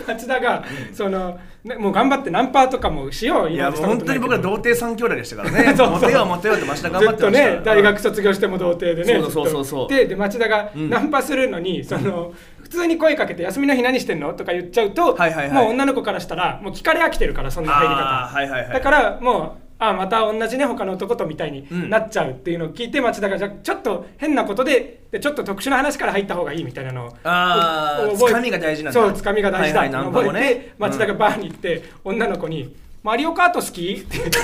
[0.06, 5.64] 町田がそのねもう頑張ってナンパとかもしよういやもう本当に僕ら童貞三兄弟でしたからね。
[5.76, 5.90] そうそう。
[5.90, 7.56] モテようモテようって増田頑張っずってとましたから。
[7.56, 9.88] ね大学卒業しても童貞でねそうそうそうそう。
[9.88, 10.04] ずっと。
[10.04, 10.90] でで町田がん。
[10.90, 12.32] ナンパするのに、その
[12.66, 15.52] 普通に声かけて「休みの日何してんの?」とか言っちゃうと、はいはいはい。
[15.52, 18.72] もう女の子からしたらもう聞かれ飽きてるからそんな入り方、はいはいはい。
[18.72, 21.90] だからもうあまた同じね他の男とみたいにうん。
[21.90, 29.00] なっちゃうっていうのを聞いて町田がじゃあちょっと変なことででちょっと特殊な話から入った方がいいみたいなのをあー覚えつかみが大事なんだ。
[29.00, 30.10] そうつかみが大事だはいはいね。
[30.12, 32.74] 覚えて町田がバーに行って女の子に
[33.06, 34.38] 「マリオカート好き?」って言って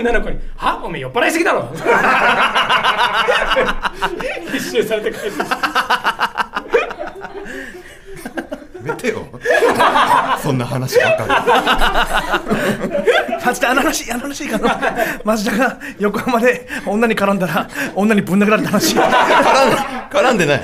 [0.00, 0.80] 女の子に「は？
[0.84, 1.68] おめえ酔っ払いすぎだろ」
[4.54, 6.45] 一周されて帰ってきたや
[8.86, 9.26] めてよ。
[10.42, 12.42] そんな話ばか
[13.44, 14.78] 町田あの話あの話いいかな。
[15.24, 18.94] 町田が横浜で女に絡んだら女にぶん殴られた話。
[18.94, 19.76] り絡んで
[20.10, 20.62] 絡んでない。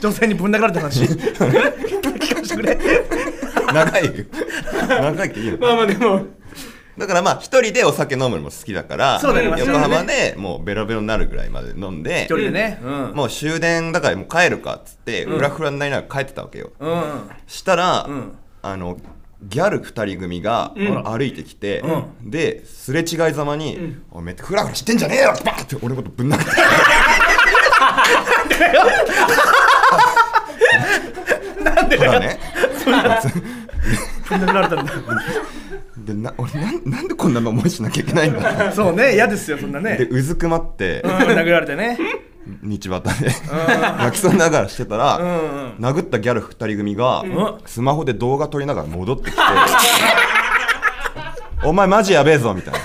[0.00, 1.04] 女性にぶん殴られた話。
[1.04, 2.78] 聞かせてくれ。
[3.72, 4.12] 長いよ。
[4.88, 6.26] 長いっていいのまあまあでも
[6.98, 9.48] だからまあ一人でお酒飲むのも好きだからそうだね。
[9.58, 12.80] 横浜でもうベロベロになるぐらいまで飲んで一人でね。
[12.82, 13.12] うん。
[13.14, 16.72] もう終電だからもう帰るかっつってフラフラになりながら帰ってたわけよ。
[16.78, 17.30] うん。
[17.46, 18.32] したら、うん。
[18.62, 18.98] あの
[19.42, 21.04] ギャル2人組がん。
[21.04, 26.50] 歩いてきて、うですれ違いざまに「んおめえフラフラしてんじゃねえよ!」バーって俺のことぶん殴って。
[31.64, 32.38] なんでほらね。
[32.84, 32.94] ぶん
[34.42, 34.92] 殴られたんだ
[36.04, 41.98] でな俺なんなんでこんな思いしなきゃいけないんだ そうね嫌ですよそんなでねうずくまってうん殴られてね。
[42.64, 43.30] 道端で
[43.98, 45.74] 泣きそうながらしてたら、うんうん。
[45.78, 47.58] 殴ったギャル2人組が、ん。
[47.66, 49.42] スマホで動画撮りながら戻ってきて
[51.62, 52.80] お前マジやべえぞみたいな。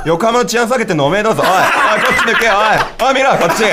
[0.00, 1.48] おい横浜の治安下げてんのおめえだぞおい。
[1.48, 1.54] おい
[2.06, 2.54] こっち抜けおい。
[3.08, 3.64] おい見ろこっち。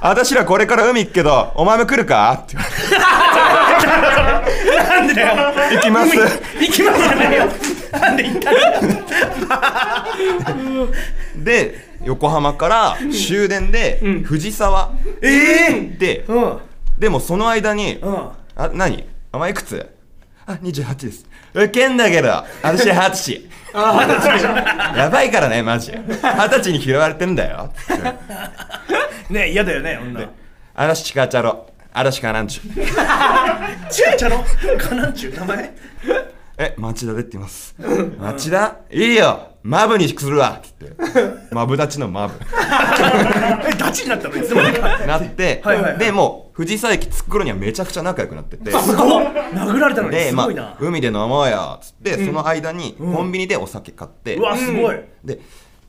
[0.00, 2.32] 私らこれから海行くけどお前も来るか？
[2.44, 3.23] って言われて
[5.06, 5.52] なんでだよ。
[5.76, 6.16] 行きます。
[6.16, 7.44] 行きますじゃないよ。
[7.92, 8.50] なんで言った
[10.54, 10.88] の？
[11.44, 15.28] で横浜から終電で藤沢え
[15.70, 16.58] え行って、うん。
[16.98, 19.04] でもその間にうん「あ何？
[19.32, 19.90] お前いくつ?」
[20.46, 21.26] あ28です。
[21.54, 22.28] ウケんだけど
[22.62, 23.48] 私二十歳。
[23.74, 25.92] やばいからねマジ。
[25.92, 27.72] 二十歳に拾われてんだよ。
[29.30, 30.28] ね嫌だよね女。
[30.74, 34.44] 嵐チカチャロ嵐かなんちゅチューチャロ
[34.78, 35.38] カナンチ ュ？
[35.38, 35.74] 名前？
[36.58, 37.74] え町田でって言います。
[38.18, 38.78] 町田？
[38.90, 39.50] いいよ。
[39.62, 40.60] マブにするわ。
[40.60, 41.54] って言って。
[41.54, 42.34] マブダチのマブ。
[43.70, 44.36] えダチになったの？
[44.36, 45.06] いつの間にか。
[45.06, 45.98] なってはいはいはい。
[45.98, 48.72] でもう藤沢駅着く頃にはめちゃくちゃ仲良くなってて。
[48.72, 50.16] すごっ殴られたのに？
[50.16, 50.70] ですまごいな。
[50.70, 51.78] あ、海で飲もうよ。
[51.80, 54.96] っつって、その間にコンビニでお酒買って、うわすごい。
[55.24, 55.38] で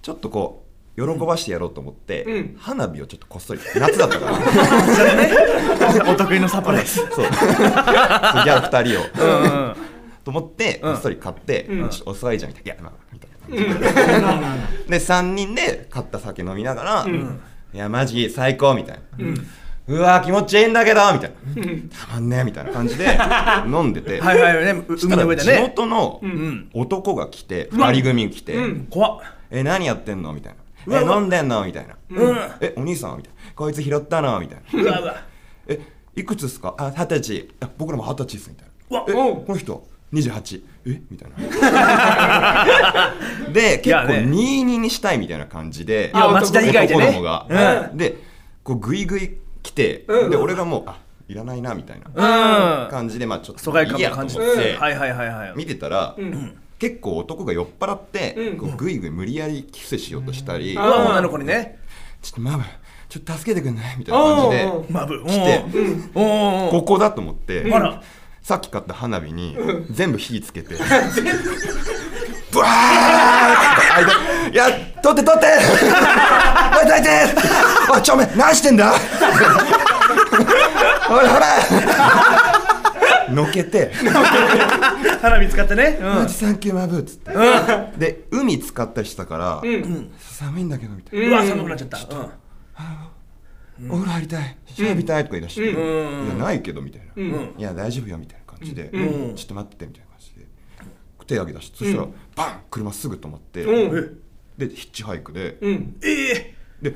[0.03, 0.64] ちょっとこう
[0.95, 2.55] 喜ばしてやろうと思って、ん。
[2.57, 4.35] 花火をちょっとこっそり夏だったから。
[6.11, 6.95] お得意のサプライズ。
[7.11, 7.25] そう。
[7.25, 9.27] ギャル2人を。
[9.27, 9.75] うんうん
[10.23, 11.87] と思ってこっそり買って、ん。
[11.89, 12.73] ちょっと遅いじゃんみたいな。
[12.73, 13.79] いやまあみたいな感
[14.89, 14.89] じ。
[14.89, 17.05] でで3人で買った酒飲みながら、
[17.73, 19.35] いやマジ最高みたいな、
[19.87, 21.63] うわ気持ちいいんだけどみたいな、
[22.07, 23.05] たまんねえみたいな感じで
[23.69, 25.59] 飲んでて、はいはいねう海そしたら地の上でね。
[25.61, 26.69] 元のん。
[26.73, 28.55] 男が来て2人組来て。
[28.55, 29.19] うん「怖っ。
[29.51, 31.95] え何やってんの?」みたいな「うわうわえ飲んでんの?」みたいな。
[32.09, 34.81] うん「えお兄さん?」みたいな「こいつ拾ったの?」みたいな。
[34.81, 35.15] うわうわ
[35.67, 35.79] 「え
[36.15, 39.03] いくつっすか?」あ二十歳あ僕らも二十歳っす」みたいな。
[39.07, 41.01] えこの人28え？
[41.09, 41.35] みたいな。
[43.51, 44.27] で結構いやね。
[44.29, 46.11] 22にしたいみたいな感じで。
[46.13, 47.01] 町田以外でね。
[47.05, 48.17] 男どもが、で
[48.63, 50.29] こうグイグイ来て、うん。
[50.29, 52.91] で俺がもうあいらないなみたいなうん。
[52.91, 55.53] 感じでまあちょっと疎外感いいやとも感じ思ってて、はいはいはいはい。
[55.55, 58.57] 見てたら、ん結構男が酔っ払って、うん。
[58.57, 61.79] こうグイグイ無理やりキスしようとしたり、うあわ女の子にね。
[62.21, 62.63] ちょっとマブ
[63.07, 63.97] ちょっと助けてくんない？
[63.97, 65.23] みたいな感じでおうおうマブ。
[65.25, 65.63] 来て
[66.15, 68.01] おおおおここだと思って、あら。
[68.41, 69.57] さっき買った花火に
[69.89, 70.75] 全部火つけて、
[72.51, 74.65] ブワーって間いや
[75.01, 75.47] 取って取って。
[76.77, 77.09] おいどいて。
[77.91, 78.91] おいちょお前何してんだ？
[81.07, 81.29] ほら。
[81.29, 81.45] ほら
[83.31, 83.91] のけて
[85.25, 85.97] 花火使ってね。
[85.99, 86.15] うん。
[86.15, 87.31] マジサンキューマブっつって、
[87.97, 89.61] で海使ったりしたから、
[90.19, 91.97] 寒いんだけどみたいな、うわ寒くなっちゃった。
[91.97, 93.89] うん。
[93.89, 94.57] お風呂入りたい。
[94.67, 96.25] シャワー浴びたいとか言い出して、うん。
[96.27, 97.53] いやないけどみたいな、ん。
[97.57, 99.35] いや大丈夫よみたいな感じで、うん。
[99.35, 100.45] ちょっと待ってみたいな感じで。
[101.25, 104.19] 手挙げ出して、そしたらバン車すぐ止まって、うん。
[104.59, 104.67] え？
[104.67, 105.97] でヒッチハイクで、うん。
[106.03, 106.07] え？
[106.35, 106.95] えで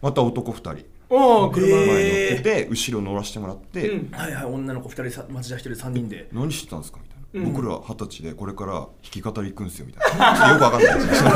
[0.00, 0.86] また男2人。
[1.10, 4.14] おお車前に乗えってて、後ろ乗らせてもらって、うん。
[4.14, 6.28] はいはい女の子二人さ町田一人三人で。
[6.32, 7.00] 何してたんですか？
[7.34, 10.52] 僕ら二十歳でこれから弾き語り行くんすよみたいな。
[10.52, 11.26] よくわかんないです二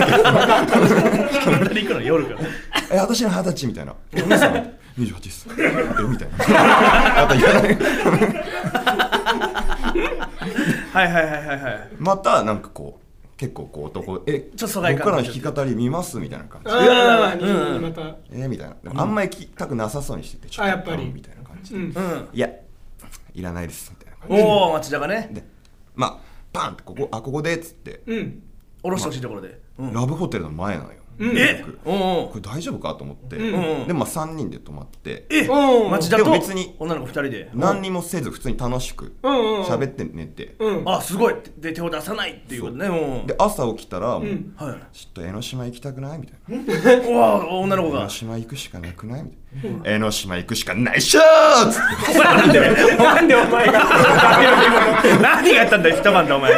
[1.67, 2.41] 人行くの夜から。
[2.97, 4.55] え私の二十歳みたいな「お姉さん。
[4.99, 6.39] 28です」えみたいな。
[6.39, 7.79] また言わない
[10.93, 11.89] はいはいはいはいはい。
[11.99, 13.03] またなんかこう
[13.37, 16.71] 結構こう男えちょっと僕らの弾き語り見ますみたいな感じ。
[16.73, 16.79] で
[17.81, 18.17] また。
[18.33, 19.03] えみたいな。
[19.03, 21.11] あんまり聞きたくなさそうにしててちょっとあやっぱり。
[21.13, 21.85] みたいな感じで、うん。
[21.85, 22.49] うんいや
[23.35, 25.29] いらないですみたいな感じおお町田がね。
[25.33, 25.52] で
[25.95, 26.19] まあ
[26.53, 28.43] パンってここあここでっつって、うん。
[28.83, 29.61] 下ろしてほしいところで。
[29.79, 31.37] うんラブホテルの前なのよ、うん。
[31.37, 31.65] え？
[31.85, 35.27] これ大丈夫かと思って、うんでまあ3人で泊まって。
[35.31, 35.47] え？
[35.47, 36.31] 町田と？
[36.31, 36.75] 別に。
[36.79, 37.51] 女の子二人で？
[37.55, 39.65] 何にもせず普通に楽しくうんうんうん。
[39.65, 40.89] 喋って寝て、うん。
[40.89, 41.35] あすごい。
[41.59, 42.87] で手を出さないっていうことね。
[42.87, 43.25] う。
[43.25, 44.55] んで朝起きたらもう、ん。
[44.57, 44.97] はい。
[44.97, 47.09] ちょっと江ノ島行きたくないみたいな。
[47.09, 48.01] うわ女の子が。
[48.01, 49.81] 江ノ島行くしかなくないみたいな。
[49.85, 52.19] 江ノ島行くしかないっしょーっつって。
[52.99, 53.83] なでお前が。
[55.21, 56.53] 何があったんだよ一晩でお前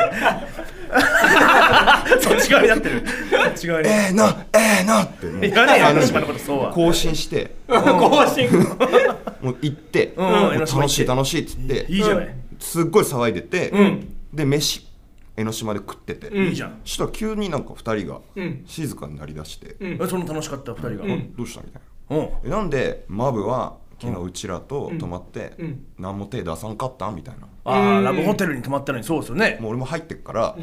[2.21, 3.03] そっち側になってる。
[3.31, 3.89] そっち側に。
[3.89, 5.01] えーのえーの。
[5.03, 6.71] ってもう言わねえよ江ノ島のことそうは。
[6.73, 7.55] 更新して。
[7.69, 8.49] 更新。
[9.43, 11.43] もう行って、うんもう楽しい楽しい。
[11.43, 14.09] っつって、いいじゃないすっごい騒いでて、ん。
[14.33, 14.87] で飯
[15.37, 16.79] 江ノ島で食ってて、いいじゃん。
[16.85, 18.63] そしたら急になんか2人がうん。
[18.67, 19.99] 静かになりだして、うん。
[20.01, 21.05] えその楽しかった二人が。
[21.37, 22.17] どうしたみたいな。
[22.17, 22.29] うん。
[22.45, 25.87] えなんでマブは昨日うちらと泊まって、うん。
[25.99, 27.49] 何も手出さんかったんみたいな。
[27.67, 29.59] ああラブホテルに泊まったのにそうですよね。
[29.61, 30.57] もう俺も入ってっから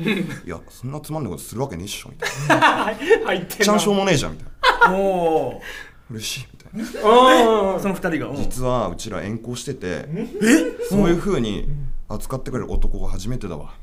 [0.45, 2.65] いやそんなつまんないことするわけねえっしょみたいな。
[3.25, 4.97] 入ってちゃんしょうもねえじゃんみたいな。
[4.97, 5.61] おお
[6.11, 7.09] 嬉しいみたいな。
[7.75, 8.27] おその二人が。
[8.27, 8.35] うん。
[8.35, 10.07] 実はうちら遠行してて
[10.89, 11.67] そういう風に
[12.07, 13.73] 扱ってくれる男が初めてだわ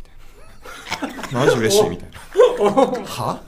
[1.01, 1.45] みたいな。
[1.45, 2.19] マジ嬉しいみたいな。
[3.05, 3.43] は？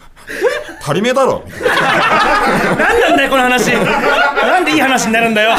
[0.90, 1.44] 足りめえだろ。
[1.46, 3.70] 何なんだよこの話。
[3.72, 5.50] なんでいい話になるんだよ。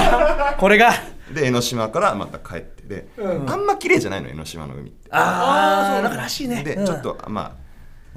[0.57, 0.91] これが。
[1.33, 2.83] で江ノ島からまた帰って。
[2.83, 3.07] で、
[3.47, 5.09] あんま綺麗じゃないの江ノ島の海って。
[5.09, 6.85] ああなんからしいねで、うん。
[6.85, 7.57] ちょっとま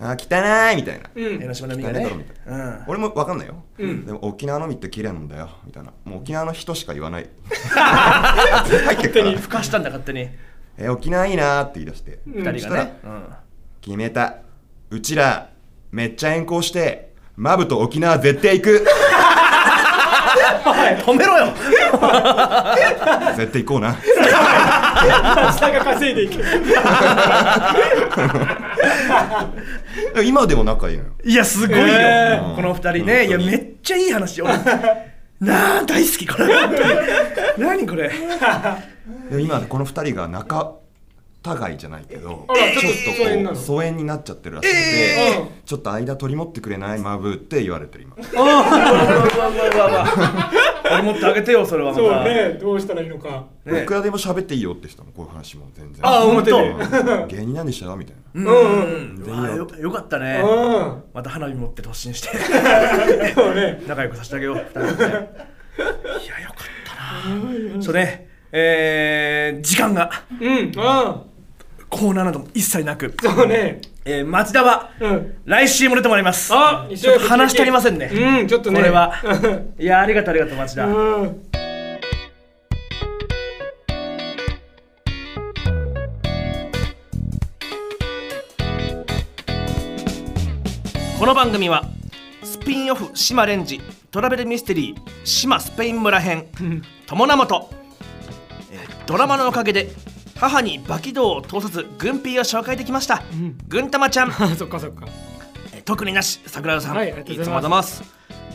[0.01, 1.41] ああ汚いみたいな、うん。
[1.41, 2.27] 江ノ島の海がね。
[2.47, 2.85] うん。
[2.89, 5.51] 俺も分かんないよ、でも沖縄の海って綺麗なんだよ。
[5.65, 5.93] みたいな。
[6.05, 7.31] もう沖縄の人しか言わない。
[7.47, 9.39] 入ってっから。
[9.39, 10.29] ふかしたんだ勝手に。
[10.77, 12.99] え沖縄いいなーって言い出して、二人がね。
[13.05, 13.25] うん。
[13.81, 14.39] 決めた。
[14.91, 15.54] うちら
[15.95, 18.85] めっちゃ遠行してマブと沖縄絶対行く。
[21.07, 21.53] 止めろよ。
[23.37, 23.91] 絶対行こうな。
[23.91, 26.45] 松田が稼いでいける
[30.25, 31.11] 今でも仲いいのよ。
[31.25, 33.29] いやすごいよ、へこの二人ね。
[33.29, 34.43] いやめっちゃいい話。
[34.43, 34.53] 俺
[35.39, 36.57] なあ大好きこれ。
[37.57, 38.11] 何これ。
[39.39, 40.73] 今この二人が仲
[41.45, 48.17] 違いじゃないけどちょっと疎遠なのこう疎遠になっちゃってるらしくて、えーちょっと間取り持ってくれないマブって言われてる今。
[48.17, 50.53] うわうわうわうわうわ
[50.85, 53.47] 俺持ってあげてよそれはそうねどうしたらいいのか。
[53.65, 53.83] ね。
[53.83, 56.07] いくらでも喋っていいよって人もこういう話も全然。
[56.07, 56.99] あ本当表で。
[56.99, 57.29] うん。
[57.29, 58.51] 芸人なんでしたよみたいな。
[58.51, 59.25] うん。
[59.25, 60.43] うんよよかったね。
[60.45, 61.03] うん。
[61.15, 62.29] また花火持って突進して。
[63.35, 63.83] そうね。
[63.89, 67.83] 仲良くさせてあげよういやよかったな。
[67.83, 68.29] そうね。
[68.53, 70.11] えー、時間が。
[70.39, 70.73] うん。
[70.77, 71.23] あ
[71.95, 73.81] コーナーなども一切なく、そうね。
[74.05, 75.35] えー、町田はうん。
[75.45, 76.53] 来週も出てもらいます。
[76.53, 78.11] あちょっと話し足りませんね。
[78.13, 78.81] うんちょっとね。
[78.81, 79.15] これは。
[79.79, 81.41] いやありがとうありがとう町田、うん。
[91.21, 91.85] この番組は
[92.43, 93.81] スピンオフ島レンジ
[94.11, 96.47] トラベルミステリー島スペイン村編
[97.07, 97.71] 友名元、
[98.73, 99.91] えードラマのおかげで
[100.45, 103.57] 母にバキ道を通さず軍ピーを紹介できました、ん。
[103.67, 104.31] 軍玉ちゃん。
[104.31, 105.07] あ そっかそっか。
[105.73, 108.03] えー特になし桜田さん、はいいつもざいます。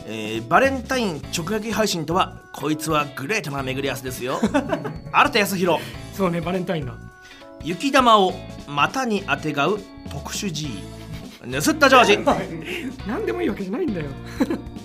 [0.06, 4.38] えーバレンタイン直撃配信とはこいつはグレートな巡り合わせですよ。
[5.12, 5.82] 新田康弘。
[6.14, 6.94] そうねバレンタインだ
[7.64, 8.34] 雪玉を
[8.68, 10.68] 股にあてがう特殊 G
[11.40, 12.18] 盗ったジョージ。
[13.06, 14.06] 何でもいいわけじゃないんだよ。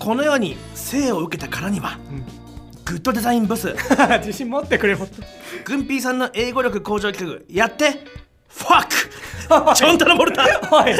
[0.00, 2.45] この世に生を受けたからには、ん
[2.86, 3.74] グッドデザインブス。
[4.24, 7.40] 自信持ってくれグンピーさんの英語力向上企画。
[7.52, 8.04] やって
[8.48, 10.44] ファックチョンタラボルタ。
[10.70, 10.94] おい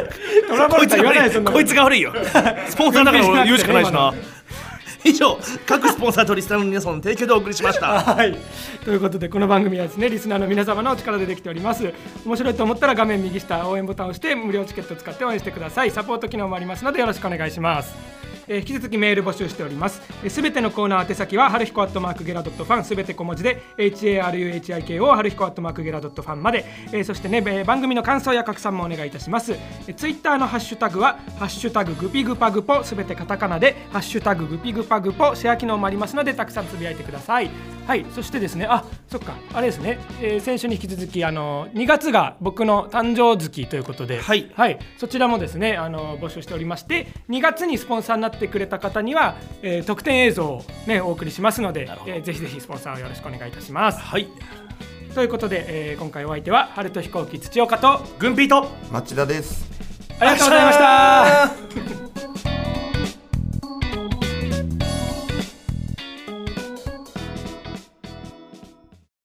[0.49, 2.13] トラボこいつルタ言わないそんなこいつが悪いよ。
[2.69, 4.13] スポンサーだから俺言うしかないしな。
[5.05, 8.01] 以上各スポンサーとリスナーの皆さんの提供でお送りしました。
[8.01, 8.37] はい、
[8.85, 11.95] ということでこの番組はですねリスナーの皆様のお力でできております。
[12.25, 15.93] 面白いと思ったら画面右下応援ボタンを押して無料チケットを使って応援してください。
[15.93, 17.95] サポート機能もありますのでよろしくお願いします
[18.49, 20.01] えー引き続きメール募集しております。
[20.29, 29.53] すべてのコーナー宛先は春彦アットマークゲラドットファンすべて小文字で HARUHIKO 春彦アットマークゲラドットファンまで、えーそしてね、えー番組の感想や拡散もお願いいたします。
[29.53, 37.51] えーツイッターのハッシュタグはハッシュタググピグパグポすべてカタカナでハッシュタググピグパグポシェア機能もありますのでたくさんつぶやいてください。
[37.87, 44.21] はいそしてですねあそっかあれですね、えー先週に引き続きあの2月が僕の誕生月ということで。
[44.21, 44.51] はい。
[44.55, 54.01] はい、そちらもですねあの募集しておりまして2月にスポンサーになってくれた方には、えー特典映像を、ね、お送りしますのでえーぜひぜひスポンサーをよろしくお願いいたします。
[54.01, 54.29] はい
[55.15, 59.67] ということで、えー今回お相手は春と飛行機土岡とグンピーと町田です
[60.21, 62.86] ありがとうございました。